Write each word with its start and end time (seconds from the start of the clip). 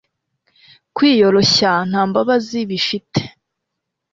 Kwiyoroshya 0.95 1.71
nta 1.89 2.01
mbabazi 2.09 2.59
bifite 2.69 3.21